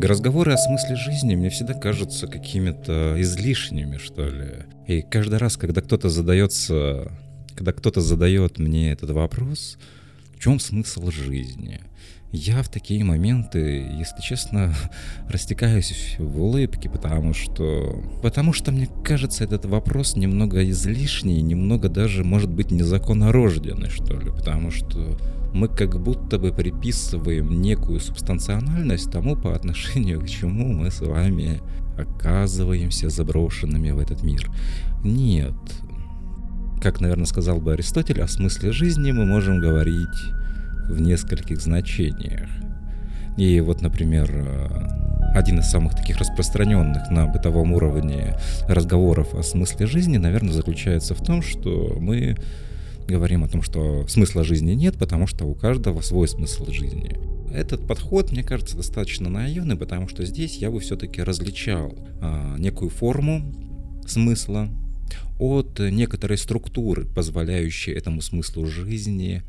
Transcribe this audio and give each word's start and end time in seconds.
Разговоры 0.00 0.52
о 0.52 0.56
смысле 0.56 0.96
жизни 0.96 1.34
мне 1.34 1.50
всегда 1.50 1.74
кажутся 1.74 2.26
какими-то 2.26 3.14
излишними, 3.18 3.98
что 3.98 4.26
ли. 4.26 4.64
И 4.86 5.02
каждый 5.02 5.38
раз, 5.38 5.58
когда 5.58 5.82
кто-то 5.82 6.08
задается, 6.08 7.12
когда 7.54 7.72
кто-то 7.72 8.00
задает 8.00 8.58
мне 8.58 8.92
этот 8.92 9.10
вопрос, 9.10 9.76
чем 10.42 10.58
смысл 10.58 11.10
жизни? 11.12 11.80
Я 12.32 12.62
в 12.62 12.68
такие 12.68 13.04
моменты, 13.04 13.86
если 13.96 14.20
честно, 14.20 14.74
растекаюсь 15.28 16.16
в 16.18 16.42
улыбке, 16.42 16.90
потому 16.90 17.32
что... 17.32 18.02
Потому 18.22 18.52
что, 18.52 18.72
мне 18.72 18.88
кажется, 19.04 19.44
этот 19.44 19.66
вопрос 19.66 20.16
немного 20.16 20.68
излишний, 20.68 21.42
немного 21.42 21.88
даже, 21.88 22.24
может 22.24 22.50
быть, 22.50 22.72
незаконнорожденный, 22.72 23.90
что 23.90 24.18
ли, 24.18 24.30
потому 24.30 24.72
что 24.72 25.16
мы 25.54 25.68
как 25.68 26.02
будто 26.02 26.38
бы 26.38 26.52
приписываем 26.52 27.60
некую 27.60 28.00
субстанциональность 28.00 29.12
тому, 29.12 29.36
по 29.36 29.54
отношению 29.54 30.22
к 30.22 30.28
чему 30.28 30.72
мы 30.72 30.90
с 30.90 31.00
вами 31.00 31.60
оказываемся 31.96 33.10
заброшенными 33.10 33.92
в 33.92 33.98
этот 34.00 34.22
мир. 34.22 34.50
Нет. 35.04 35.54
Как, 36.82 37.00
наверное, 37.00 37.26
сказал 37.26 37.60
бы 37.60 37.74
Аристотель, 37.74 38.20
о 38.20 38.26
смысле 38.26 38.72
жизни 38.72 39.12
мы 39.12 39.24
можем 39.24 39.60
говорить 39.60 40.08
в 40.88 41.00
нескольких 41.00 41.60
значениях. 41.60 42.48
И 43.36 43.60
вот, 43.60 43.80
например, 43.80 44.30
один 45.34 45.60
из 45.60 45.70
самых 45.70 45.94
таких 45.94 46.18
распространенных 46.18 47.10
на 47.10 47.26
бытовом 47.26 47.72
уровне 47.72 48.36
разговоров 48.68 49.34
о 49.34 49.42
смысле 49.42 49.86
жизни, 49.86 50.18
наверное, 50.18 50.52
заключается 50.52 51.14
в 51.14 51.24
том, 51.24 51.42
что 51.42 51.96
мы 51.98 52.36
говорим 53.08 53.44
о 53.44 53.48
том, 53.48 53.62
что 53.62 54.06
смысла 54.08 54.44
жизни 54.44 54.72
нет, 54.72 54.96
потому 54.98 55.26
что 55.26 55.46
у 55.46 55.54
каждого 55.54 56.00
свой 56.02 56.28
смысл 56.28 56.70
жизни. 56.70 57.16
Этот 57.52 57.86
подход, 57.86 58.32
мне 58.32 58.42
кажется, 58.42 58.76
достаточно 58.76 59.28
наивный, 59.28 59.76
потому 59.76 60.08
что 60.08 60.24
здесь 60.24 60.56
я 60.56 60.70
бы 60.70 60.80
все-таки 60.80 61.22
различал 61.22 61.94
а, 62.20 62.56
некую 62.58 62.90
форму 62.90 63.54
смысла 64.06 64.68
от 65.38 65.78
некоторой 65.78 66.38
структуры, 66.38 67.04
позволяющей 67.04 67.92
этому 67.92 68.20
смыслу 68.20 68.66
жизни 68.66 69.42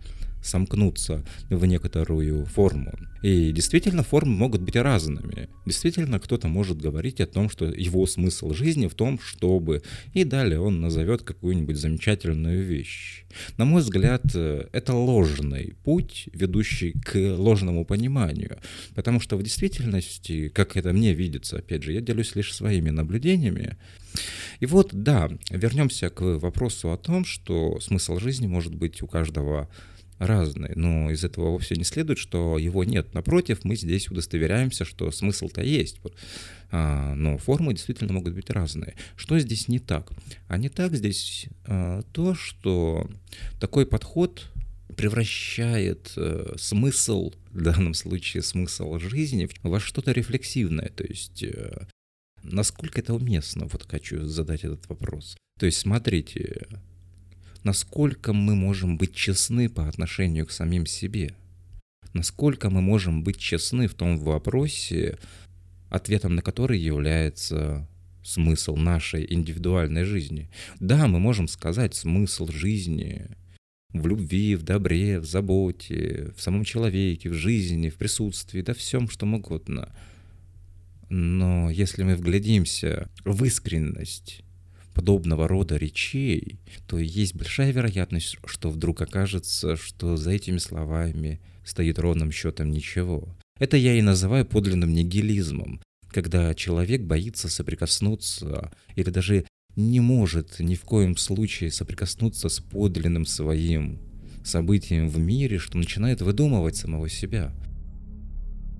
сомкнуться 0.43 1.23
в 1.49 1.65
некоторую 1.65 2.45
форму. 2.45 2.93
И 3.23 3.51
действительно, 3.53 4.03
формы 4.03 4.35
могут 4.35 4.61
быть 4.61 4.75
разными. 4.75 5.47
Действительно, 5.65 6.19
кто-то 6.19 6.49
может 6.49 6.81
говорить 6.81 7.21
о 7.21 7.25
том, 7.25 7.49
что 7.49 7.65
его 7.65 8.05
смысл 8.05 8.53
жизни 8.53 8.87
в 8.87 8.95
том, 8.95 9.17
чтобы... 9.19 9.81
И 10.13 10.25
далее 10.25 10.59
он 10.59 10.81
назовет 10.81 11.23
какую-нибудь 11.23 11.77
замечательную 11.77 12.63
вещь. 12.63 13.23
На 13.57 13.63
мой 13.63 13.81
взгляд, 13.81 14.23
это 14.35 14.93
ложный 14.93 15.73
путь, 15.83 16.27
ведущий 16.33 16.91
к 16.91 17.15
ложному 17.15 17.85
пониманию. 17.85 18.57
Потому 18.93 19.21
что 19.21 19.37
в 19.37 19.43
действительности, 19.43 20.49
как 20.49 20.75
это 20.75 20.91
мне 20.91 21.13
видится, 21.13 21.59
опять 21.59 21.83
же, 21.83 21.93
я 21.93 22.01
делюсь 22.01 22.35
лишь 22.35 22.53
своими 22.53 22.89
наблюдениями. 22.89 23.77
И 24.59 24.65
вот, 24.65 24.89
да, 24.91 25.29
вернемся 25.49 26.09
к 26.09 26.21
вопросу 26.21 26.91
о 26.91 26.97
том, 26.97 27.25
что 27.25 27.79
смысл 27.79 28.19
жизни 28.19 28.47
может 28.47 28.75
быть 28.75 29.01
у 29.01 29.07
каждого 29.07 29.69
разный, 30.19 30.71
но 30.75 31.11
из 31.11 31.23
этого 31.23 31.51
вовсе 31.51 31.75
не 31.75 31.83
следует, 31.83 32.19
что 32.19 32.57
его 32.57 32.83
нет. 32.83 33.13
Напротив, 33.13 33.63
мы 33.63 33.75
здесь 33.75 34.09
удостоверяемся, 34.09 34.85
что 34.85 35.11
смысл-то 35.11 35.61
есть. 35.61 35.99
А, 36.71 37.13
но 37.15 37.37
формы 37.37 37.73
действительно 37.73 38.13
могут 38.13 38.33
быть 38.33 38.49
разные. 38.49 38.95
Что 39.15 39.37
здесь 39.39 39.67
не 39.67 39.79
так? 39.79 40.11
А 40.47 40.57
не 40.57 40.69
так 40.69 40.95
здесь 40.95 41.47
а, 41.65 42.01
то, 42.11 42.35
что 42.35 43.09
такой 43.59 43.85
подход 43.85 44.49
превращает 44.93 46.13
э, 46.17 46.53
смысл, 46.57 47.31
в 47.51 47.61
данном 47.61 47.95
случае 47.95 48.43
смысл 48.43 48.99
жизни, 48.99 49.49
во 49.63 49.79
что-то 49.79 50.11
рефлексивное. 50.11 50.89
То 50.89 51.03
есть 51.03 51.41
э, 51.41 51.87
насколько 52.43 52.99
это 52.99 53.13
уместно? 53.13 53.67
Вот 53.67 53.87
хочу 53.89 54.25
задать 54.25 54.63
этот 54.63 54.87
вопрос. 54.89 55.35
То 55.59 55.65
есть 55.65 55.79
смотрите, 55.79 56.67
насколько 57.63 58.33
мы 58.33 58.55
можем 58.55 58.97
быть 58.97 59.13
честны 59.15 59.69
по 59.69 59.87
отношению 59.87 60.45
к 60.45 60.51
самим 60.51 60.85
себе, 60.85 61.35
насколько 62.13 62.69
мы 62.69 62.81
можем 62.81 63.23
быть 63.23 63.37
честны 63.37 63.87
в 63.87 63.93
том 63.93 64.17
вопросе, 64.17 65.17
ответом 65.89 66.35
на 66.35 66.41
который 66.41 66.79
является 66.79 67.87
смысл 68.23 68.75
нашей 68.75 69.31
индивидуальной 69.31 70.03
жизни. 70.03 70.49
Да, 70.79 71.07
мы 71.07 71.19
можем 71.19 71.47
сказать 71.47 71.93
смысл 71.93 72.47
жизни 72.47 73.27
в 73.91 74.07
любви, 74.07 74.55
в 74.55 74.63
добре, 74.63 75.19
в 75.19 75.25
заботе, 75.25 76.31
в 76.35 76.41
самом 76.41 76.63
человеке, 76.63 77.29
в 77.29 77.33
жизни, 77.33 77.89
в 77.89 77.95
присутствии, 77.95 78.61
да 78.61 78.73
всем, 78.73 79.09
что 79.09 79.25
угодно. 79.25 79.93
Но 81.09 81.69
если 81.69 82.03
мы 82.03 82.15
вглядимся 82.15 83.09
в 83.23 83.43
искренность 83.43 84.42
подобного 84.93 85.47
рода 85.47 85.77
речей, 85.77 86.59
то 86.87 86.97
есть 86.97 87.35
большая 87.35 87.71
вероятность, 87.71 88.37
что 88.45 88.69
вдруг 88.69 89.01
окажется, 89.01 89.75
что 89.75 90.15
за 90.17 90.31
этими 90.31 90.57
словами 90.57 91.41
стоит 91.65 91.99
ровным 91.99 92.31
счетом 92.31 92.71
ничего. 92.71 93.35
Это 93.59 93.77
я 93.77 93.95
и 93.95 94.01
называю 94.01 94.45
подлинным 94.45 94.93
нигилизмом, 94.93 95.81
когда 96.09 96.53
человек 96.53 97.01
боится 97.01 97.49
соприкоснуться 97.49 98.71
или 98.95 99.09
даже 99.09 99.45
не 99.75 99.99
может 99.99 100.59
ни 100.59 100.75
в 100.75 100.81
коем 100.81 101.17
случае 101.17 101.71
соприкоснуться 101.71 102.49
с 102.49 102.59
подлинным 102.59 103.25
своим 103.25 103.99
событием 104.43 105.09
в 105.09 105.17
мире, 105.17 105.57
что 105.57 105.77
начинает 105.77 106.21
выдумывать 106.21 106.75
самого 106.75 107.09
себя. 107.09 107.53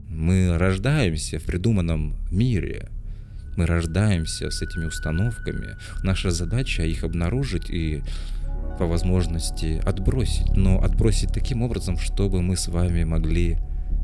Мы 0.08 0.58
рождаемся 0.58 1.40
в 1.40 1.44
придуманном 1.44 2.16
мире– 2.32 2.90
мы 3.58 3.66
рождаемся 3.66 4.50
с 4.50 4.62
этими 4.62 4.86
установками. 4.86 5.78
Наша 6.04 6.32
задача 6.32 6.84
их 6.84 7.04
обнаружить 7.04 7.70
и 7.70 8.04
по 8.78 8.86
возможности 8.86 9.82
отбросить, 9.86 10.56
но 10.56 10.82
отбросить 10.82 11.32
таким 11.32 11.62
образом, 11.62 11.98
чтобы 11.98 12.42
мы 12.42 12.58
с 12.58 12.68
вами 12.68 13.04
могли 13.04 13.58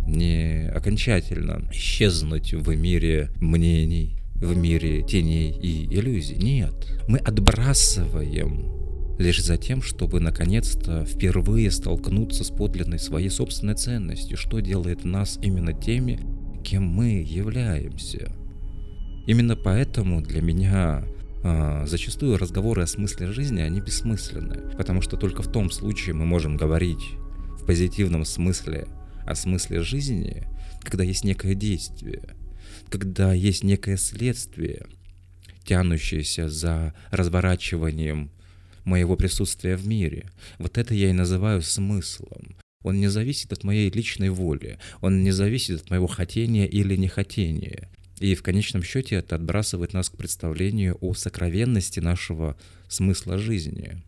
не 0.07 0.69
окончательно 0.73 1.61
исчезнуть 1.71 2.53
в 2.53 2.75
мире 2.75 3.31
мнений, 3.37 4.19
в 4.35 4.55
мире 4.55 5.03
теней 5.03 5.51
и 5.51 5.85
иллюзий. 5.93 6.37
Нет, 6.37 6.73
мы 7.07 7.17
отбрасываем 7.19 8.79
лишь 9.19 9.43
за 9.43 9.57
тем, 9.57 9.81
чтобы 9.81 10.19
наконец-то 10.19 11.05
впервые 11.05 11.71
столкнуться 11.71 12.43
с 12.43 12.49
подлинной 12.49 12.99
своей 12.99 13.29
собственной 13.29 13.75
ценностью, 13.75 14.37
что 14.37 14.61
делает 14.61 15.03
нас 15.03 15.37
именно 15.41 15.73
теми, 15.73 16.19
кем 16.63 16.83
мы 16.83 17.21
являемся. 17.21 18.31
Именно 19.29 19.55
поэтому 19.55 20.23
для 20.23 20.41
меня 20.41 21.05
а, 21.43 21.85
зачастую 21.85 22.39
разговоры 22.39 22.81
о 22.81 22.87
смысле 22.87 23.31
жизни, 23.31 23.61
они 23.61 23.79
бессмысленны, 23.79 24.75
потому 24.75 25.03
что 25.03 25.17
только 25.17 25.43
в 25.43 25.51
том 25.51 25.69
случае 25.69 26.15
мы 26.15 26.25
можем 26.25 26.57
говорить 26.57 27.11
в 27.61 27.63
позитивном 27.63 28.25
смысле 28.25 28.87
о 29.27 29.35
смысле 29.35 29.83
жизни, 29.83 30.47
когда 30.81 31.03
есть 31.03 31.23
некое 31.23 31.53
действие, 31.53 32.23
когда 32.89 33.31
есть 33.31 33.63
некое 33.63 33.97
следствие, 33.97 34.87
тянущееся 35.63 36.49
за 36.49 36.95
разворачиванием 37.11 38.31
моего 38.83 39.15
присутствия 39.15 39.75
в 39.75 39.85
мире. 39.85 40.31
Вот 40.57 40.79
это 40.79 40.95
я 40.95 41.11
и 41.11 41.13
называю 41.13 41.61
смыслом. 41.61 42.55
Он 42.81 42.99
не 42.99 43.09
зависит 43.09 43.53
от 43.53 43.63
моей 43.63 43.91
личной 43.91 44.29
воли, 44.29 44.79
он 45.01 45.21
не 45.21 45.29
зависит 45.29 45.81
от 45.81 45.89
моего 45.91 46.07
хотения 46.07 46.65
или 46.65 46.95
нехотения. 46.95 47.89
И 48.19 48.35
в 48.35 48.43
конечном 48.43 48.83
счете 48.83 49.15
это 49.15 49.35
отбрасывает 49.35 49.93
нас 49.93 50.09
к 50.09 50.17
представлению 50.17 50.97
о 51.01 51.13
сокровенности 51.13 51.99
нашего 51.99 52.57
смысла 52.87 53.37
жизни. 53.37 54.03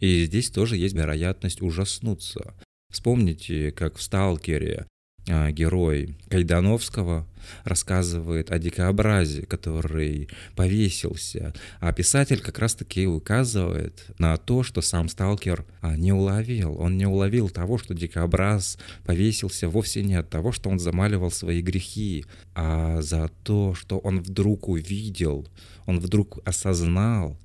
И 0.00 0.24
здесь 0.24 0.50
тоже 0.50 0.76
есть 0.76 0.94
вероятность 0.94 1.62
ужаснуться. 1.62 2.54
Вспомните, 2.90 3.72
как 3.72 3.96
в 3.96 4.02
«Сталкере» 4.02 4.86
герой 5.26 6.16
Кайдановского 6.28 7.26
рассказывает 7.64 8.50
о 8.50 8.58
дикообразе, 8.58 9.46
который 9.46 10.28
повесился, 10.54 11.54
а 11.80 11.92
писатель 11.92 12.40
как 12.40 12.58
раз-таки 12.58 13.06
указывает 13.06 14.06
на 14.18 14.36
то, 14.36 14.62
что 14.62 14.80
сам 14.82 15.08
сталкер 15.08 15.64
а, 15.80 15.96
не 15.96 16.12
уловил. 16.12 16.76
Он 16.78 16.96
не 16.96 17.06
уловил 17.06 17.50
того, 17.50 17.78
что 17.78 17.94
дикообраз 17.94 18.78
повесился 19.04 19.68
вовсе 19.68 20.02
не 20.02 20.14
от 20.14 20.30
того, 20.30 20.52
что 20.52 20.70
он 20.70 20.78
замаливал 20.78 21.30
свои 21.30 21.62
грехи, 21.62 22.24
а 22.54 23.00
за 23.02 23.30
то, 23.42 23.74
что 23.74 23.98
он 23.98 24.20
вдруг 24.20 24.68
увидел, 24.68 25.46
он 25.86 26.00
вдруг 26.00 26.38
осознал, 26.44 27.38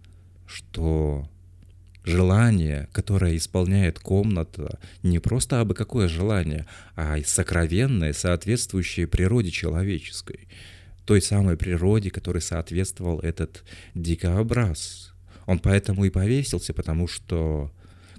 что 0.45 1.29
Желание, 2.09 2.89
которое 2.91 3.37
исполняет 3.37 3.99
комната, 3.99 4.79
не 5.03 5.19
просто 5.19 5.61
абы 5.61 5.75
какое 5.75 6.07
желание, 6.07 6.65
а 6.95 7.17
сокровенное, 7.23 8.13
соответствующее 8.13 9.07
природе 9.07 9.51
человеческой. 9.51 10.47
Той 11.05 11.21
самой 11.21 11.55
природе, 11.55 12.09
которой 12.09 12.41
соответствовал 12.41 13.19
этот 13.19 13.63
дикообраз. 13.93 15.13
Он 15.45 15.59
поэтому 15.59 16.05
и 16.05 16.09
повесился, 16.09 16.73
потому 16.73 17.07
что 17.07 17.71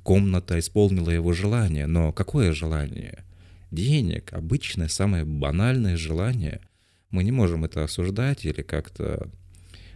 комната 0.02 0.58
исполнила 0.58 1.10
его 1.10 1.32
желание. 1.32 1.87
Но 1.87 2.12
какое 2.12 2.52
желание? 2.52 3.25
Денег, 3.70 4.32
обычное, 4.32 4.88
самое 4.88 5.25
банальное 5.25 5.96
желание. 5.96 6.60
Мы 7.10 7.25
не 7.25 7.32
можем 7.32 7.64
это 7.64 7.84
осуждать 7.84 8.44
или 8.44 8.62
как-то 8.62 9.28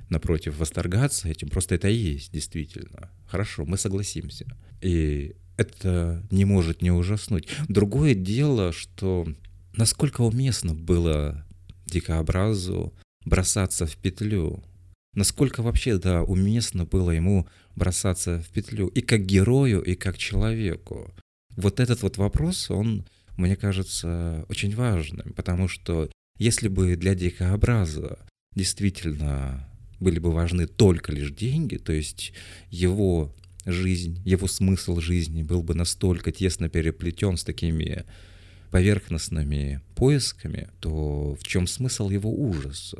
напротив 0.08 0.58
восторгаться 0.58 1.28
этим, 1.28 1.48
просто 1.48 1.74
это 1.74 1.88
и 1.88 1.94
есть 1.94 2.32
действительно. 2.32 3.10
Хорошо, 3.26 3.64
мы 3.64 3.78
согласимся. 3.78 4.46
И 4.80 5.34
это 5.56 6.26
не 6.30 6.44
может 6.44 6.82
не 6.82 6.90
ужаснуть. 6.90 7.48
Другое 7.68 8.14
дело, 8.14 8.72
что 8.72 9.26
насколько 9.76 10.22
уместно 10.22 10.74
было 10.74 11.46
дикообразу 11.86 12.92
бросаться 13.24 13.86
в 13.86 13.96
петлю, 13.96 14.62
насколько 15.14 15.62
вообще, 15.62 15.98
да, 15.98 16.22
уместно 16.22 16.84
было 16.84 17.10
ему 17.10 17.48
бросаться 17.74 18.40
в 18.40 18.48
петлю 18.48 18.88
и 18.88 19.00
как 19.00 19.24
герою, 19.24 19.80
и 19.82 19.94
как 19.94 20.18
человеку. 20.18 21.14
Вот 21.56 21.80
этот 21.80 22.02
вот 22.02 22.18
вопрос, 22.18 22.70
он, 22.70 23.06
мне 23.36 23.56
кажется, 23.56 24.44
очень 24.48 24.74
важным, 24.74 25.32
потому 25.34 25.68
что 25.68 26.10
если 26.36 26.68
бы 26.68 26.96
для 26.96 27.14
дикообраза 27.14 28.18
действительно 28.54 29.68
были 30.04 30.20
бы 30.20 30.30
важны 30.30 30.66
только 30.66 31.10
лишь 31.10 31.32
деньги, 31.32 31.76
то 31.78 31.92
есть 31.92 32.32
его 32.70 33.34
жизнь, 33.64 34.20
его 34.24 34.46
смысл 34.46 35.00
жизни 35.00 35.42
был 35.42 35.62
бы 35.62 35.74
настолько 35.74 36.30
тесно 36.30 36.68
переплетен 36.68 37.36
с 37.36 37.44
такими 37.44 38.04
поверхностными 38.70 39.80
поисками, 39.96 40.68
то 40.80 41.36
в 41.40 41.46
чем 41.46 41.66
смысл 41.66 42.10
его 42.10 42.30
ужаса? 42.30 42.98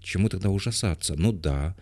Чему 0.00 0.28
тогда 0.28 0.48
ужасаться? 0.48 1.14
Ну 1.16 1.32
да, 1.32 1.76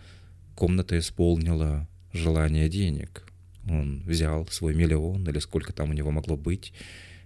комната 0.56 0.98
исполнила 0.98 1.88
желание 2.12 2.68
денег. 2.68 3.22
Он 3.68 4.02
взял 4.04 4.46
свой 4.48 4.74
миллион 4.74 5.28
или 5.28 5.38
сколько 5.38 5.72
там 5.72 5.90
у 5.90 5.92
него 5.92 6.10
могло 6.10 6.36
быть, 6.36 6.72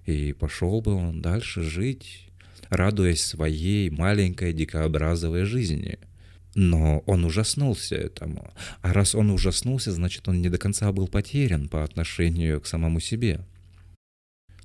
и 0.05 0.33
пошел 0.35 0.83
бы 0.83 0.93
он 0.93 1.23
дальше 1.23 1.63
жить, 1.63 2.29
радуясь 2.69 3.23
своей 3.23 3.89
маленькой 3.89 4.53
дикообразовой 4.53 5.45
жизни— 5.45 5.99
но 6.55 7.01
он 7.07 7.25
ужаснулся 7.25 7.97
этому. 7.97 8.53
А 8.83 8.93
раз 8.93 9.15
он 9.15 9.31
ужаснулся, 9.31 9.93
значит, 9.93 10.29
он 10.29 10.41
не 10.41 10.49
до 10.49 10.59
конца 10.59 10.91
был 10.93 11.09
потерян 11.09 11.69
по 11.69 11.85
отношению 11.85 12.61
к 12.61 12.67
самому 12.67 13.01
себе. 13.01 13.45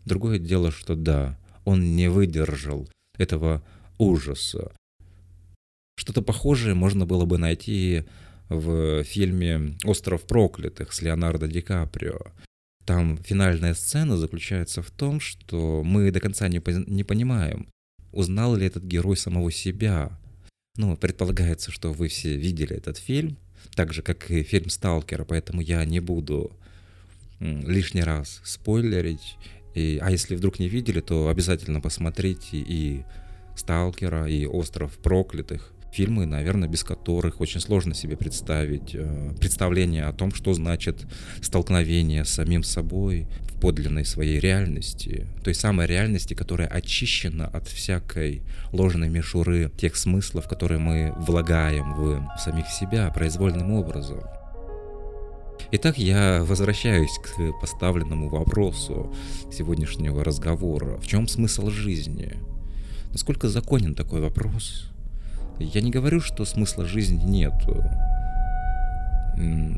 Другое 0.05 0.39
дело, 0.39 0.71
что 0.71 0.95
да, 0.95 1.37
он 1.63 1.95
не 1.95 2.09
выдержал 2.09 2.87
этого 3.17 3.63
ужаса. 3.97 4.71
Что-то 5.97 6.21
похожее 6.21 6.75
можно 6.75 7.05
было 7.05 7.25
бы 7.25 7.37
найти 7.37 8.03
в 8.49 9.03
фильме 9.03 9.75
«Остров 9.83 10.23
проклятых» 10.25 10.93
с 10.93 11.01
Леонардо 11.01 11.47
Ди 11.47 11.61
Каприо. 11.61 12.19
Там 12.85 13.17
финальная 13.17 13.73
сцена 13.73 14.17
заключается 14.17 14.83
в 14.83 14.91
том, 14.91 15.19
что 15.19 15.81
мы 15.83 16.11
до 16.11 16.19
конца 16.19 16.47
не, 16.47 16.61
не 16.87 17.03
понимаем, 17.03 17.67
узнал 18.11 18.55
ли 18.55 18.67
этот 18.67 18.83
герой 18.83 19.17
самого 19.17 19.51
себя, 19.51 20.19
ну, 20.77 20.95
предполагается, 20.97 21.71
что 21.71 21.91
вы 21.91 22.07
все 22.07 22.35
видели 22.35 22.75
этот 22.75 22.97
фильм, 22.97 23.37
так 23.75 23.93
же, 23.93 24.01
как 24.01 24.29
и 24.29 24.43
фильм 24.43 24.69
«Сталкера», 24.69 25.25
поэтому 25.25 25.61
я 25.61 25.83
не 25.85 25.99
буду 25.99 26.51
лишний 27.39 28.03
раз 28.03 28.41
спойлерить. 28.43 29.37
И, 29.73 29.99
а 30.01 30.09
если 30.09 30.35
вдруг 30.35 30.59
не 30.59 30.69
видели, 30.69 31.01
то 31.01 31.27
обязательно 31.27 31.81
посмотрите 31.81 32.57
и 32.57 33.03
«Сталкера», 33.55 34.27
и 34.27 34.45
«Остров 34.45 34.97
проклятых» 34.97 35.74
фильмы, 35.95 36.25
наверное, 36.25 36.67
без 36.67 36.83
которых 36.83 37.39
очень 37.39 37.61
сложно 37.61 37.93
себе 37.93 38.17
представить 38.17 38.93
э, 38.93 39.31
представление 39.39 40.05
о 40.05 40.13
том, 40.13 40.33
что 40.33 40.53
значит 40.53 41.07
столкновение 41.41 42.25
с 42.25 42.29
самим 42.29 42.63
собой 42.63 43.27
в 43.41 43.59
подлинной 43.61 44.03
своей 44.03 44.39
реальности, 44.39 45.25
той 45.43 45.55
самой 45.55 45.87
реальности, 45.87 46.33
которая 46.33 46.67
очищена 46.67 47.47
от 47.47 47.67
всякой 47.67 48.41
ложной 48.73 49.09
мишуры 49.09 49.71
тех 49.77 49.95
смыслов, 49.95 50.49
которые 50.49 50.79
мы 50.79 51.13
влагаем 51.17 51.93
в 51.93 52.37
самих 52.39 52.67
себя 52.67 53.09
произвольным 53.11 53.71
образом. 53.71 54.19
Итак, 55.71 55.97
я 55.97 56.43
возвращаюсь 56.43 57.17
к 57.23 57.59
поставленному 57.61 58.27
вопросу 58.27 59.13
сегодняшнего 59.51 60.23
разговора. 60.23 60.97
В 60.97 61.07
чем 61.07 61.27
смысл 61.27 61.69
жизни? 61.69 62.33
Насколько 63.11 63.47
законен 63.47 63.95
такой 63.95 64.19
вопрос? 64.19 64.94
Я 65.59 65.81
не 65.81 65.91
говорю, 65.91 66.19
что 66.19 66.45
смысла 66.45 66.85
жизни 66.85 67.23
нет. 67.23 67.53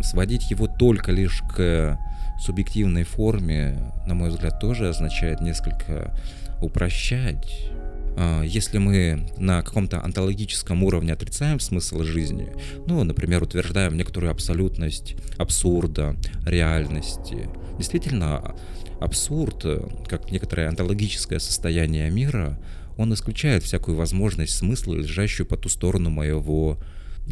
Сводить 0.04 0.50
его 0.52 0.68
только 0.68 1.12
лишь 1.12 1.42
к 1.56 1.98
субъективной 2.40 3.04
форме, 3.04 3.78
на 4.06 4.14
мой 4.14 4.30
взгляд, 4.30 4.60
тоже 4.60 4.90
означает 4.90 5.42
несколько 5.42 6.14
упрощать. 6.62 7.72
А, 8.20 8.42
если 8.42 8.78
мы 8.78 9.28
на 9.38 9.62
каком-то 9.62 10.04
онтологическом 10.04 10.84
уровне 10.84 11.14
отрицаем 11.14 11.60
смысл 11.60 12.02
жизни, 12.04 12.52
ну, 12.86 13.04
например, 13.04 13.44
утверждаем 13.44 13.96
некоторую 13.96 14.32
абсолютность 14.32 15.16
абсурда, 15.38 16.16
реальности, 16.46 17.50
действительно, 17.78 18.56
абсурд, 19.00 19.64
как 20.08 20.32
некоторое 20.32 20.68
онтологическое 20.70 21.40
состояние 21.40 22.10
мира, 22.10 22.58
он 22.98 23.14
исключает 23.14 23.64
всякую 23.64 23.98
возможность 23.98 24.56
смысла, 24.56 24.96
лежащую 24.96 25.48
по 25.48 25.58
ту 25.58 25.70
сторону 25.70 26.10
моего 26.10 26.78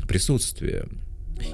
присутствия. 0.07 0.87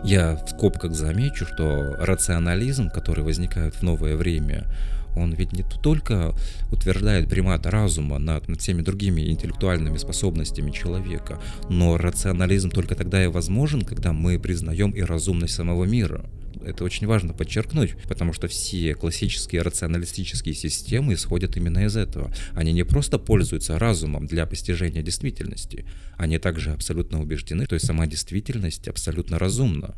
Я 0.04 0.36
в 0.36 0.50
скобках 0.50 0.94
замечу, 0.94 1.46
что 1.46 1.96
рационализм, 2.00 2.90
который 2.90 3.24
возникает 3.24 3.76
в 3.76 3.82
новое 3.82 4.16
время, 4.16 4.68
он 5.16 5.34
ведь 5.34 5.52
не 5.54 5.64
только 5.64 6.34
утверждает 6.72 7.30
примат 7.30 7.66
разума 7.66 8.18
над, 8.18 8.48
над 8.48 8.62
всеми 8.62 8.82
другими 8.82 9.30
интеллектуальными 9.30 9.98
способностями 9.98 10.72
человека, 10.72 11.42
но 11.70 11.98
рационализм 11.98 12.70
только 12.70 12.96
тогда 12.96 13.24
и 13.24 13.28
возможен, 13.28 13.82
когда 13.82 14.14
мы 14.14 14.40
признаем 14.40 14.92
и 14.92 15.02
разумность 15.02 15.56
самого 15.56 15.86
мира– 15.86 16.26
это 16.66 16.84
очень 16.84 17.08
важно 17.08 17.34
подчеркнуть, 17.34 17.96
потому 18.08 18.34
что 18.34 18.48
все 18.48 18.94
классические 18.96 19.62
рационалистические 19.62 20.56
системы 20.56 21.14
исходят 21.14 21.58
именно 21.58 21.86
из 21.86 21.96
этого. 21.96 22.34
Они 22.54 22.74
не 22.74 22.84
просто 22.84 23.18
пользуются 23.18 23.80
разумом 23.80 24.28
для 24.28 24.46
постижения 24.46 25.02
действительности, 25.02 25.86
они 26.18 26.38
также 26.38 26.72
абсолютно 26.72 27.22
убеждены, 27.22 27.66
что 27.66 27.76
и 27.76 27.80
сама 27.80 28.08
действительность 28.08 28.88
абсолютно 28.88 29.40
разумна. 29.40 29.96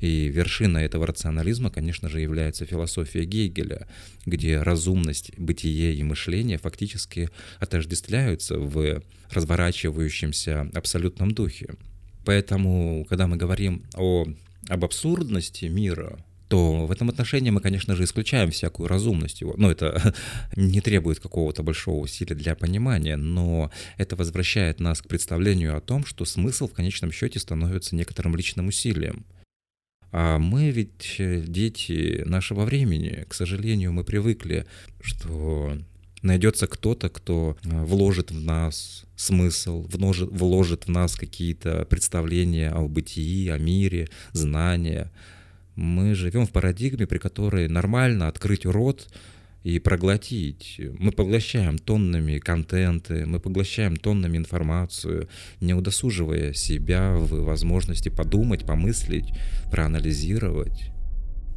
И 0.00 0.28
вершина 0.28 0.78
этого 0.78 1.06
рационализма, 1.06 1.70
конечно 1.70 2.08
же, 2.08 2.20
является 2.20 2.66
философия 2.66 3.24
Гегеля, 3.24 3.88
где 4.26 4.60
разумность, 4.60 5.32
бытие 5.38 5.94
и 5.94 6.02
мышление 6.02 6.58
фактически 6.58 7.30
отождествляются 7.58 8.58
в 8.58 9.02
разворачивающемся 9.30 10.68
абсолютном 10.74 11.30
духе. 11.30 11.74
Поэтому, 12.24 13.06
когда 13.08 13.26
мы 13.26 13.36
говорим 13.36 13.84
о 13.94 14.26
об 14.68 14.84
абсурдности 14.84 15.66
мира, 15.66 16.24
то 16.48 16.86
в 16.86 16.92
этом 16.92 17.08
отношении 17.08 17.50
мы, 17.50 17.60
конечно 17.60 17.96
же, 17.96 18.04
исключаем 18.04 18.50
всякую 18.50 18.88
разумность 18.88 19.40
его. 19.40 19.54
Но 19.56 19.70
это 19.70 20.14
не 20.56 20.80
требует 20.80 21.20
какого-то 21.20 21.62
большого 21.62 22.00
усилия 22.00 22.34
для 22.36 22.54
понимания, 22.54 23.16
но 23.16 23.70
это 23.96 24.16
возвращает 24.16 24.80
нас 24.80 25.02
к 25.02 25.08
представлению 25.08 25.76
о 25.76 25.80
том, 25.80 26.04
что 26.04 26.24
смысл 26.24 26.68
в 26.68 26.72
конечном 26.72 27.12
счете 27.12 27.38
становится 27.38 27.96
некоторым 27.96 28.36
личным 28.36 28.68
усилием. 28.68 29.24
А 30.12 30.38
мы 30.38 30.70
ведь 30.70 31.16
дети 31.18 32.22
нашего 32.24 32.64
времени. 32.64 33.24
К 33.28 33.34
сожалению, 33.34 33.92
мы 33.92 34.04
привыкли, 34.04 34.64
что 35.00 35.76
найдется 36.24 36.66
кто-то, 36.66 37.08
кто 37.08 37.56
э, 37.62 37.84
вложит 37.84 38.30
в 38.30 38.40
нас 38.40 39.04
смысл, 39.16 39.86
вложит, 39.88 40.30
вложит 40.30 40.86
в 40.86 40.90
нас 40.90 41.14
какие-то 41.14 41.84
представления 41.84 42.70
о 42.70 42.88
бытии, 42.88 43.48
о 43.48 43.58
мире, 43.58 44.08
знания. 44.32 45.12
Мы 45.76 46.14
живем 46.14 46.46
в 46.46 46.50
парадигме, 46.50 47.06
при 47.06 47.18
которой 47.18 47.68
нормально 47.68 48.28
открыть 48.28 48.64
рот 48.64 49.08
и 49.64 49.78
проглотить. 49.78 50.80
Мы 50.98 51.10
поглощаем 51.12 51.78
тоннами 51.78 52.38
контенты, 52.38 53.26
мы 53.26 53.40
поглощаем 53.40 53.96
тоннами 53.96 54.38
информацию, 54.38 55.28
не 55.60 55.74
удосуживая 55.74 56.52
себя 56.52 57.16
в 57.16 57.44
возможности 57.44 58.08
подумать, 58.08 58.64
помыслить, 58.66 59.32
проанализировать. 59.70 60.90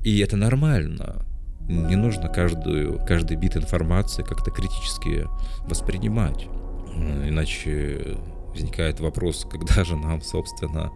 И 0.03 0.19
это 0.19 0.37
нормально. 0.37 1.25
Не 1.67 1.95
нужно 1.95 2.29
каждую, 2.29 3.05
каждый 3.05 3.35
бит 3.35 3.57
информации 3.57 4.23
как-то 4.23 4.51
критически 4.51 5.27
воспринимать. 5.67 6.47
Иначе 6.95 8.17
возникает 8.51 8.99
вопрос, 8.99 9.45
когда 9.49 9.83
же 9.83 9.97
нам, 9.97 10.21
собственно, 10.21 10.91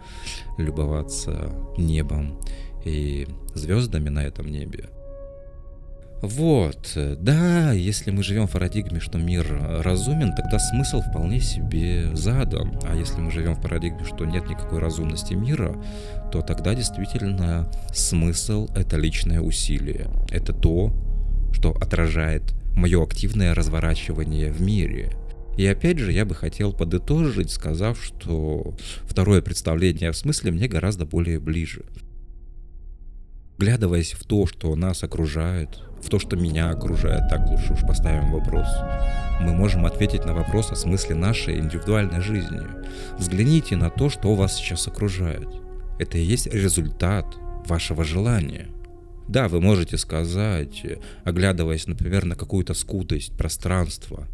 любоваться 0.58 1.54
небом 1.78 2.40
и 2.86 3.28
звездами 3.54 4.10
на 4.10 4.24
этом 4.24 4.48
небе. 4.48 4.90
Вот, 6.22 6.96
да, 7.18 7.72
если 7.72 8.12
мы 8.12 8.22
живем 8.22 8.46
в 8.46 8.52
парадигме, 8.52 9.00
что 9.00 9.18
мир 9.18 9.48
разумен, 9.84 10.36
тогда 10.36 10.60
смысл 10.60 11.02
вполне 11.02 11.40
себе 11.40 12.16
задан. 12.16 12.80
А 12.84 12.96
если 12.96 13.20
мы 13.20 13.32
живем 13.32 13.56
в 13.56 13.62
парадигме, 13.62 14.06
что 14.06 14.26
нет 14.26 14.48
никакой 14.48 14.80
разумности 14.80 15.34
мира, 15.34 15.76
то 16.32 16.42
тогда 16.42 16.76
действительно 16.76 17.72
смысл— 17.92 18.70
это 18.76 18.98
личное 18.98 19.42
усилие. 19.42 20.12
Это 20.30 20.54
то, 20.54 20.94
что 21.54 21.72
отражает 21.72 22.54
мое 22.76 23.04
активное 23.04 23.56
разворачивание 23.56 24.52
в 24.52 24.62
мире. 24.62 25.14
И 25.58 25.66
опять 25.66 25.98
же, 25.98 26.12
я 26.12 26.26
бы 26.26 26.36
хотел 26.36 26.72
подытожить, 26.72 27.50
сказав, 27.50 28.02
что 28.02 28.76
второе 29.06 29.42
представление 29.42 30.12
о 30.12 30.14
смысле 30.14 30.52
мне 30.52 30.68
гораздо 30.68 31.06
более 31.06 31.40
ближе. 31.40 31.84
Глядываясь 33.58 34.14
в 34.14 34.24
то, 34.24 34.46
что 34.46 34.76
нас 34.76 35.04
окружает, 35.04 35.82
в 36.04 36.10
то, 36.10 36.20
что 36.20 36.36
меня 36.36 36.70
окружает, 36.70 37.30
так 37.30 37.50
лучше 37.50 37.74
уж 37.74 37.82
поставим 37.82 38.32
вопрос, 38.32 38.68
мы 39.42 39.54
можем 39.54 39.86
ответить 39.86 40.26
на 40.26 40.34
вопрос 40.34 40.72
о 40.72 40.76
смысле 40.76 41.16
нашей 41.16 41.60
индивидуальной 41.60 42.22
жизни. 42.22 42.62
Взгляните 43.18 43.76
на 43.76 43.90
то, 43.90 44.10
что 44.10 44.36
вас 44.36 44.56
сейчас 44.56 44.88
окружает. 44.88 45.48
Это 46.00 46.18
и 46.18 46.24
есть 46.24 46.48
результат 46.48 47.26
вашего 47.66 48.04
желания. 48.04 48.68
Да, 49.28 49.48
вы 49.48 49.62
можете 49.62 49.98
сказать, 49.98 50.84
оглядываясь, 51.24 51.88
например, 51.88 52.26
на 52.26 52.36
какую-то 52.36 52.74
скудость 52.74 53.32
пространства, 53.38 54.28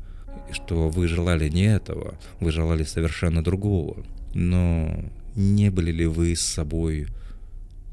что 0.52 0.90
вы 0.90 1.08
желали 1.08 1.50
не 1.50 1.66
этого, 1.66 2.16
вы 2.40 2.52
желали 2.52 2.84
совершенно 2.84 3.44
другого. 3.44 4.06
Но 4.34 4.92
не 5.36 5.70
были 5.70 5.92
ли 5.92 6.06
вы 6.06 6.36
с 6.36 6.42
собой 6.42 7.08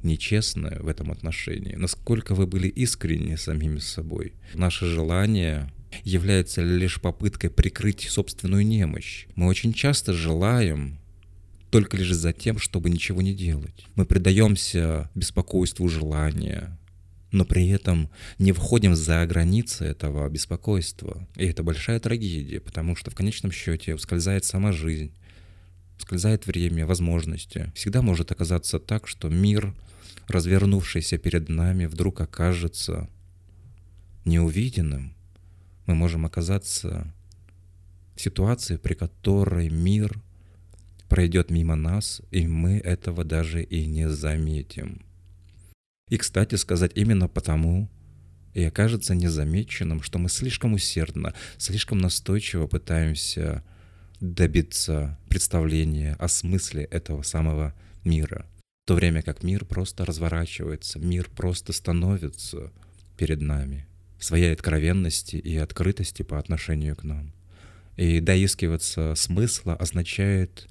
нечестны 0.05 0.79
в 0.81 0.89
этом 0.89 1.11
отношении? 1.11 1.75
Насколько 1.75 2.35
вы 2.35 2.47
были 2.47 2.69
искренни 2.69 3.37
самими 3.37 3.79
собой? 3.79 4.35
Наше 4.55 4.87
желание 4.87 5.73
является 6.03 6.63
лишь 6.63 7.01
попыткой 7.01 7.51
прикрыть 7.51 8.03
собственную 8.11 8.67
немощь. 8.67 9.27
Мы 9.37 9.47
очень 9.47 9.73
часто 9.73 10.13
желаем 10.13 10.99
только 11.71 11.97
лишь 11.97 12.13
за 12.13 12.33
тем, 12.33 12.59
чтобы 12.59 12.91
ничего 12.91 13.21
не 13.23 13.35
делать. 13.35 13.87
Мы 13.97 14.07
предаемся 14.07 15.11
беспокойству 15.15 15.89
желания, 15.89 16.79
но 17.33 17.45
при 17.45 17.69
этом 17.69 18.11
не 18.39 18.53
входим 18.53 18.95
за 18.95 19.27
границы 19.27 19.85
этого 19.85 20.29
беспокойства. 20.29 21.27
И 21.35 21.45
это 21.45 21.65
большая 21.65 21.99
трагедия, 21.99 22.61
потому 22.61 22.95
что 22.95 23.11
в 23.11 23.17
конечном 23.17 23.51
счете 23.51 23.95
ускользает 23.97 24.45
сама 24.45 24.71
жизнь, 24.71 25.13
ускользает 25.99 26.47
время, 26.47 26.87
возможности. 26.87 27.73
Всегда 27.75 28.03
может 28.03 28.31
оказаться 28.31 28.79
так, 28.79 29.09
что 29.09 29.29
мир, 29.29 29.75
развернувшийся 30.29 31.19
перед 31.19 31.49
нами, 31.49 31.87
вдруг 31.87 32.21
окажется 32.21 33.09
неувиденным. 34.25 35.15
Мы 35.87 35.95
можем 35.95 36.25
оказаться 36.27 37.13
в 38.17 38.21
ситуации, 38.21 38.77
при 38.77 38.95
которой 38.95 39.69
мир 39.69 40.21
пройдет 41.09 41.51
мимо 41.51 41.75
нас, 41.75 42.23
и 42.31 42.47
мы 42.47 42.79
этого 42.79 43.25
даже 43.25 43.63
и 43.63 43.87
не 43.87 44.09
заметим. 44.09 45.05
И, 46.09 46.17
кстати 46.17 46.55
сказать, 46.57 46.93
именно 46.95 47.29
потому 47.29 47.91
и 48.53 48.63
окажется 48.63 49.15
незамеченным, 49.15 50.03
что 50.03 50.19
мы 50.19 50.29
слишком 50.29 50.75
усердно, 50.75 51.35
слишком 51.59 51.99
настойчиво 51.99 52.67
пытаемся 52.67 53.65
добиться 54.21 55.19
представления 55.29 56.15
о 56.19 56.29
смысле 56.29 56.85
этого 56.85 57.23
самого 57.23 57.75
мира. 58.05 58.47
В 58.85 58.87
то 58.87 58.97
время 58.97 59.23
как 59.23 59.43
мир 59.43 59.65
просто 59.65 60.05
разворачивается, 60.05 60.99
мир 60.99 61.31
просто 61.35 61.73
становится 61.73 62.71
перед 63.17 63.41
нами 63.41 63.87
в 64.19 64.25
своей 64.27 64.53
откровенности 64.53 65.37
и 65.37 65.57
открытости 65.57 66.21
по 66.21 66.39
отношению 66.39 66.95
к 66.95 67.03
нам. 67.03 67.33
И 67.97 68.21
доискиваться 68.21 69.15
смысла 69.15 69.75
означает 69.75 70.69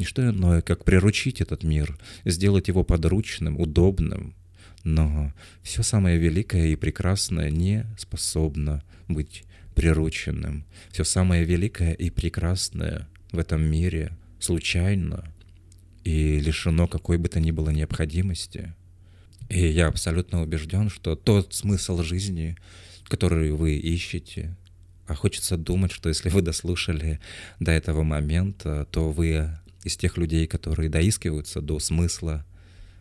не 0.00 0.04
что 0.04 0.28
иное, 0.28 0.60
как 0.60 0.84
приручить 0.84 1.40
этот 1.40 1.62
мир, 1.62 1.96
сделать 2.24 2.66
его 2.66 2.82
подручным, 2.82 3.60
удобным, 3.60 4.34
но 4.82 5.32
все 5.62 5.84
самое 5.84 6.18
великое 6.18 6.66
и 6.66 6.74
прекрасное 6.74 7.48
не 7.48 7.86
способно 7.96 8.82
быть 9.06 9.44
прирученным. 9.76 10.64
Все 10.90 11.04
самое 11.04 11.44
великое 11.44 11.92
и 11.92 12.10
прекрасное 12.10 13.06
в 13.30 13.38
этом 13.38 13.62
мире 13.62 14.18
случайно 14.40 15.32
и 16.10 16.40
лишено 16.40 16.88
какой 16.88 17.18
бы 17.18 17.28
то 17.28 17.38
ни 17.38 17.52
было 17.52 17.70
необходимости. 17.70 18.74
И 19.48 19.64
я 19.66 19.86
абсолютно 19.86 20.42
убежден, 20.42 20.90
что 20.90 21.14
тот 21.14 21.54
смысл 21.54 22.02
жизни, 22.02 22.56
который 23.04 23.52
вы 23.52 23.76
ищете, 23.76 24.56
а 25.06 25.14
хочется 25.14 25.56
думать, 25.56 25.92
что 25.92 26.08
если 26.08 26.28
вы 26.28 26.42
дослушали 26.42 27.20
до 27.60 27.70
этого 27.70 28.02
момента, 28.02 28.86
то 28.90 29.10
вы 29.10 29.50
из 29.84 29.96
тех 29.96 30.16
людей, 30.16 30.46
которые 30.48 30.88
доискиваются 30.88 31.60
до 31.60 31.78
смысла, 31.78 32.44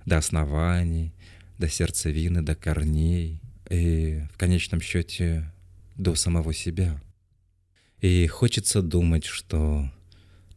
до 0.05 0.17
оснований, 0.17 1.11
до 1.57 1.67
сердцевины, 1.67 2.43
до 2.43 2.55
корней 2.55 3.41
и 3.69 4.21
в 4.33 4.37
конечном 4.37 4.81
счете 4.81 5.51
до 5.95 6.13
самого 6.13 6.53
себя. 6.53 7.01
И 8.01 8.27
хочется 8.27 8.81
думать, 8.81 9.25
что 9.25 9.89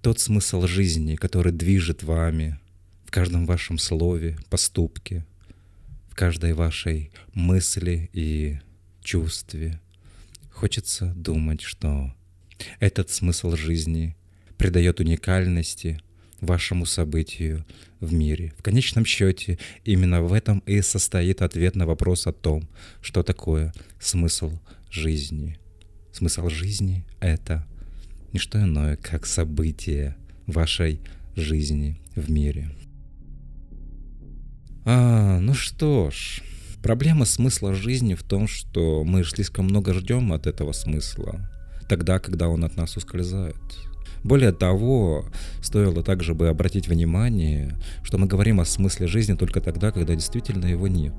тот 0.02 0.18
смысл 0.18 0.66
жизни, 0.66 1.14
который 1.14 1.52
движет 1.52 2.02
вами 2.02 2.59
в 3.04 3.12
каждом 3.12 3.47
вашем 3.47 3.78
слове, 3.78 4.37
поступке, 4.50 5.25
в 6.11 6.16
каждой 6.16 6.54
вашей 6.54 7.12
мысли 7.35 8.11
и 8.12 8.59
чувстве, 9.02 9.80
хочется 10.50 11.12
думать, 11.14 11.62
что 11.62 12.12
этот 12.80 13.11
смысл 13.11 13.54
жизни 13.54 14.16
придает 14.59 14.99
уникальности 14.99 16.00
вашему 16.40 16.85
событию 16.85 17.64
в 18.00 18.12
мире. 18.12 18.52
В 18.59 18.62
конечном 18.62 19.04
счете, 19.04 19.61
именно 19.85 20.21
в 20.21 20.32
этом 20.32 20.59
и 20.66 20.82
состоит 20.82 21.42
ответ 21.42 21.76
на 21.76 21.87
вопрос 21.87 22.26
о 22.26 22.32
том, 22.32 22.68
что 23.00 23.23
такое 23.23 23.73
смысл 24.00 24.59
жизни. 24.90 25.59
Смысл 26.12 26.49
жизни— 26.49 27.04
это 27.21 27.64
не 28.33 28.39
что 28.39 28.61
иное, 28.61 28.97
как 28.97 29.27
событие 29.27 30.17
вашей 30.47 31.01
жизни 31.37 32.01
в 32.17 32.31
мире. 32.31 32.71
А, 34.85 35.39
ну 35.39 35.55
что 35.55 36.11
ж, 36.11 36.43
проблема 36.83 37.25
смысла 37.25 37.75
жизни 37.75 38.15
в 38.15 38.23
том, 38.23 38.49
что 38.49 39.05
мы 39.05 39.23
слишком 39.25 39.67
много 39.67 39.95
ждем 39.95 40.33
от 40.33 40.47
этого 40.47 40.73
смысла, 40.73 41.49
тогда, 41.89 42.19
когда 42.19 42.49
он 42.49 42.65
от 42.65 42.77
нас 42.77 42.97
ускользает. 42.97 43.57
Более 44.25 44.53
того, 44.53 45.27
стоило 45.62 46.03
также 46.03 46.35
бы 46.35 46.49
обратить 46.49 46.89
внимание, 46.89 47.77
что 48.03 48.19
мы 48.19 48.27
говорим 48.27 48.61
о 48.61 48.65
смысле 48.65 49.09
жизни 49.09 49.35
только 49.35 49.61
тогда, 49.61 49.91
когда 49.91 50.15
действительно 50.15 50.67
его 50.67 50.87
нет. 50.89 51.15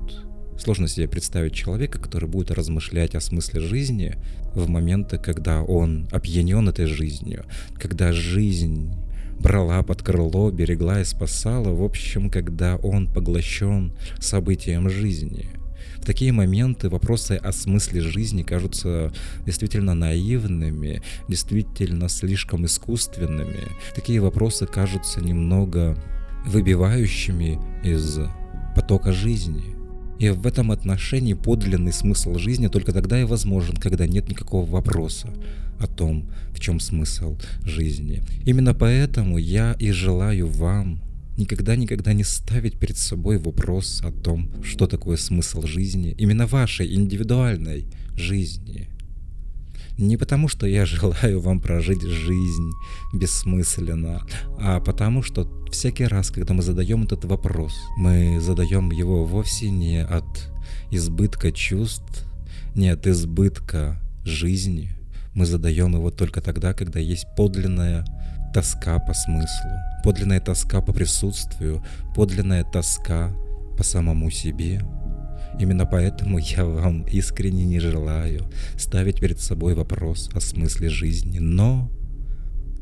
Сложно 0.58 0.88
себе 0.88 1.08
представить 1.08 1.54
человека, 1.54 1.98
который 1.98 2.28
будет 2.28 2.50
размышлять 2.50 3.14
о 3.14 3.20
смысле 3.20 3.60
жизни 3.60 4.16
в 4.54 4.68
моменты, 4.68 5.18
когда 5.18 5.62
он 5.62 6.08
опьянен 6.12 6.68
этой 6.68 6.86
жизнью, 6.86 7.44
когда 7.74 8.12
жизнь 8.12 8.92
брала 9.40 9.82
под 9.82 10.02
крыло, 10.02 10.50
берегла 10.50 11.00
и 11.00 11.04
спасала, 11.04 11.70
в 11.70 11.82
общем, 11.82 12.30
когда 12.30 12.76
он 12.76 13.06
поглощен 13.12 13.92
событием 14.20 14.88
жизни– 14.88 15.46
в 16.04 16.06
такие 16.06 16.32
моменты 16.32 16.90
вопросы 16.90 17.32
о 17.42 17.50
смысле 17.50 18.02
жизни 18.02 18.42
кажутся 18.42 19.10
действительно 19.46 19.94
наивными, 19.94 21.02
действительно 21.28 22.10
слишком 22.10 22.66
искусственными. 22.66 23.68
Такие 23.94 24.20
вопросы 24.20 24.66
кажутся 24.66 25.22
немного 25.22 25.96
выбивающими 26.44 27.58
из 27.82 28.18
потока 28.76 29.12
жизни. 29.12 29.74
И 30.18 30.28
в 30.28 30.46
этом 30.46 30.70
отношении 30.70 31.34
подлинный 31.34 31.92
смысл 31.92 32.36
жизни 32.36 32.68
только 32.68 32.92
тогда 32.92 33.20
и 33.20 33.24
возможен, 33.24 33.76
когда 33.76 34.06
нет 34.06 34.28
никакого 34.28 34.64
вопроса 34.64 35.28
о 35.78 35.86
том, 35.86 36.30
в 36.52 36.60
чем 36.60 36.80
смысл 36.80 37.36
жизни. 37.64 38.22
Именно 38.44 38.74
поэтому 38.74 39.38
я 39.38 39.74
и 39.78 39.90
желаю 39.90 40.46
вам 40.48 41.00
никогда-никогда 41.36 42.12
не 42.12 42.24
ставить 42.24 42.78
перед 42.78 42.96
собой 42.96 43.38
вопрос 43.38 44.00
о 44.04 44.12
том, 44.12 44.50
что 44.62 44.86
такое 44.86 45.16
смысл 45.16 45.62
жизни, 45.62 46.14
именно 46.16 46.46
вашей 46.46 46.94
индивидуальной 46.94 47.86
жизни. 48.16 48.88
Не 49.98 50.16
потому, 50.16 50.48
что 50.48 50.66
я 50.66 50.86
желаю 50.86 51.40
вам 51.40 51.60
прожить 51.60 52.02
жизнь 52.02 52.70
бессмысленно, 53.12 54.22
а 54.58 54.80
потому, 54.80 55.22
что 55.22 55.48
всякий 55.70 56.06
раз, 56.06 56.30
когда 56.30 56.54
мы 56.54 56.62
задаем 56.62 57.04
этот 57.04 57.24
вопрос, 57.24 57.74
мы 57.96 58.40
задаем 58.40 58.90
его 58.90 59.24
вовсе 59.24 59.70
не 59.70 60.02
от 60.02 60.52
избытка 60.90 61.52
чувств, 61.52 62.24
не 62.74 62.88
от 62.88 63.06
избытка 63.06 64.00
жизни. 64.24 64.90
Мы 65.34 65.46
задаем 65.46 65.94
его 65.94 66.10
только 66.10 66.40
тогда, 66.40 66.74
когда 66.74 67.00
есть 67.00 67.26
подлинная 67.36 68.04
тоска 68.52 69.00
по 69.00 69.12
смыслу, 69.12 69.70
подлинная 70.04 70.40
тоска 70.40 70.80
по 70.80 70.92
присутствию, 70.92 71.84
подлинная 72.14 72.62
тоска 72.62 73.34
по 73.76 73.82
самому 73.82 74.30
себе. 74.30 74.80
Именно 75.58 75.86
поэтому 75.86 76.38
я 76.38 76.64
вам 76.64 77.02
искренне 77.04 77.64
не 77.64 77.80
желаю 77.80 78.42
ставить 78.76 79.20
перед 79.20 79.40
собой 79.40 79.74
вопрос 79.74 80.30
о 80.32 80.40
смысле 80.40 80.88
жизни, 80.88 81.38
но 81.38 81.90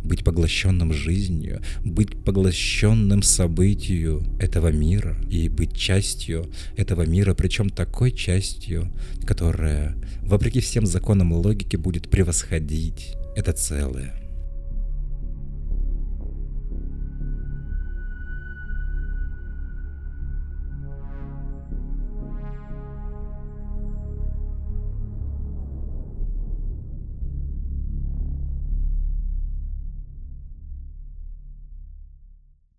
быть 0.04 0.24
поглощенным 0.24 0.92
жизнью, 0.92 1.60
быть 1.84 2.24
поглощенным 2.24 3.22
событию 3.22 4.24
этого 4.40 4.68
мира 4.68 5.16
и 5.30 5.48
быть 5.48 5.76
частью 5.76 6.50
этого 6.76 7.06
мира, 7.06 7.34
причем 7.34 7.70
такой 7.70 8.10
частью, 8.10 8.92
которая, 9.24 9.96
вопреки 10.22 10.60
всем 10.60 10.86
законам 10.86 11.32
логики, 11.32 11.76
будет 11.76 12.10
превосходить 12.10 13.14
это 13.36 13.52
целое. 13.52 14.21